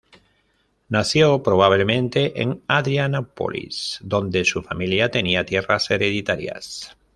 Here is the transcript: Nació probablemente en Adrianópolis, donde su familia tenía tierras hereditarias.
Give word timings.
Nació 0.89 1.43
probablemente 1.43 2.41
en 2.41 2.63
Adrianópolis, 2.67 3.99
donde 4.01 4.43
su 4.45 4.63
familia 4.63 5.11
tenía 5.11 5.45
tierras 5.45 5.91
hereditarias. 5.91 6.97